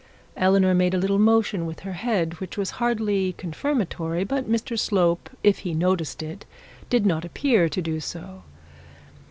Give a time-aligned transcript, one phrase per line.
[0.35, 5.29] Eleanor made a little motion with her head which was hardly confirmatory, but Mr Slope
[5.43, 6.43] if he noticed it,
[6.89, 8.41] did not appear to do so.